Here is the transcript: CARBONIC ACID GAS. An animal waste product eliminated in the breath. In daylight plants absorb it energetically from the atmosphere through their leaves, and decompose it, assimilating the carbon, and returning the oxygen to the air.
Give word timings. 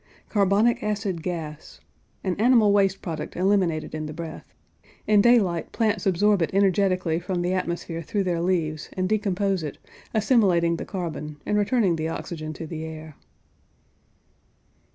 CARBONIC 0.29 0.81
ACID 0.81 1.21
GAS. 1.21 1.79
An 2.23 2.33
animal 2.37 2.71
waste 2.73 3.03
product 3.03 3.35
eliminated 3.35 3.93
in 3.93 4.07
the 4.07 4.13
breath. 4.15 4.51
In 5.05 5.21
daylight 5.21 5.71
plants 5.71 6.07
absorb 6.07 6.41
it 6.41 6.49
energetically 6.55 7.19
from 7.19 7.43
the 7.43 7.53
atmosphere 7.53 8.01
through 8.01 8.23
their 8.23 8.41
leaves, 8.41 8.89
and 8.93 9.07
decompose 9.07 9.61
it, 9.61 9.77
assimilating 10.11 10.77
the 10.77 10.85
carbon, 10.85 11.37
and 11.45 11.55
returning 11.55 11.97
the 11.97 12.09
oxygen 12.09 12.51
to 12.53 12.65
the 12.65 12.83
air. 12.83 13.15